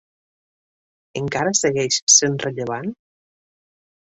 [1.21, 2.91] Encara segueix sent rellevant?